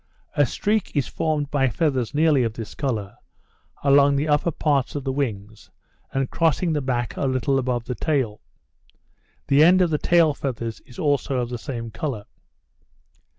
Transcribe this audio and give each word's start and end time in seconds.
A 0.35 0.47
streak 0.47 0.95
is 0.95 1.07
formed 1.07 1.51
by 1.51 1.69
feathers 1.69 2.11
nearly 2.15 2.41
of 2.41 2.53
this 2.53 2.73
colour, 2.73 3.17
along 3.83 4.15
the 4.15 4.27
upper 4.27 4.49
parts 4.49 4.95
of 4.95 5.03
the 5.03 5.11
wings, 5.11 5.69
and 6.11 6.31
crossing 6.31 6.73
the 6.73 6.81
back 6.81 7.15
a 7.17 7.27
little 7.27 7.59
above 7.59 7.85
the 7.85 7.93
tail. 7.93 8.41
The 9.47 9.63
end 9.63 9.79
of 9.79 9.91
the 9.91 9.99
tail 9.99 10.33
feathers 10.33 10.79
is 10.87 10.97
also 10.97 11.35
of 11.37 11.49
the 11.51 11.59
same 11.59 11.91
colour. 11.91 12.25